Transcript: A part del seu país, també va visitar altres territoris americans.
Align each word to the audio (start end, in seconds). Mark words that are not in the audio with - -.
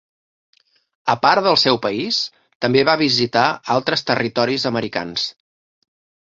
A 1.13 1.15
part 1.25 1.43
del 1.47 1.57
seu 1.63 1.77
país, 1.83 2.21
també 2.65 2.83
va 2.89 2.95
visitar 3.03 3.45
altres 3.77 4.05
territoris 4.09 4.67
americans. 4.73 5.29